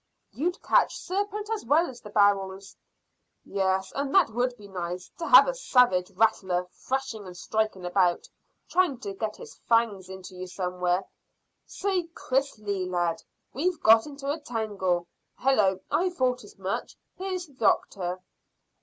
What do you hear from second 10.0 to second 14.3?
into you somewhere. Say, Chris Lee, lad, we've got in